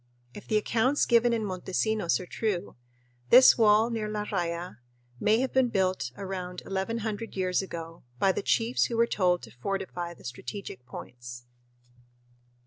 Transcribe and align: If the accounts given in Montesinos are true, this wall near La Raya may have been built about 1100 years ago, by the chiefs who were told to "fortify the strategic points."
If 0.33 0.47
the 0.47 0.57
accounts 0.57 1.05
given 1.05 1.31
in 1.31 1.45
Montesinos 1.45 2.19
are 2.19 2.25
true, 2.25 2.75
this 3.29 3.55
wall 3.55 3.91
near 3.91 4.09
La 4.09 4.25
Raya 4.25 4.77
may 5.19 5.41
have 5.41 5.53
been 5.53 5.69
built 5.69 6.09
about 6.15 6.65
1100 6.65 7.35
years 7.35 7.61
ago, 7.61 8.01
by 8.17 8.31
the 8.31 8.41
chiefs 8.41 8.85
who 8.85 8.97
were 8.97 9.05
told 9.05 9.43
to 9.43 9.51
"fortify 9.51 10.15
the 10.15 10.23
strategic 10.25 10.87
points." 10.87 11.45